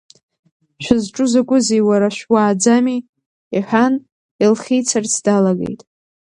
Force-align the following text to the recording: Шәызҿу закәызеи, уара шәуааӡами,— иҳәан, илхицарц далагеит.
Шәызҿу 0.83 1.25
закәызеи, 1.31 1.81
уара 1.89 2.09
шәуааӡами,— 2.17 2.99
иҳәан, 3.55 3.93
илхицарц 4.45 5.13
далагеит. 5.25 5.81